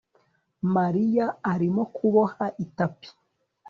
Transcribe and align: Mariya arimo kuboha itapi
Mariya 0.75 1.25
arimo 1.53 1.83
kuboha 1.95 2.45
itapi 2.65 3.09